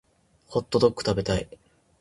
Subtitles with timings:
[0.47, 1.47] ホットドック食べたい